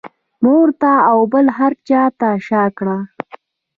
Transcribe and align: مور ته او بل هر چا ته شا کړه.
مور 0.43 0.67
ته 0.81 0.91
او 1.11 1.19
بل 1.31 1.45
هر 1.57 1.71
چا 1.87 2.03
ته 2.19 2.29
شا 2.47 2.63
کړه. 2.77 2.97